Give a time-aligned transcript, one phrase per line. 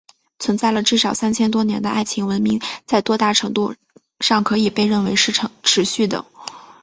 [0.39, 3.75] 存在了至少三千多年的爱琴文明在多大程度
[4.19, 5.31] 上可以被认为是
[5.61, 6.25] 持续的？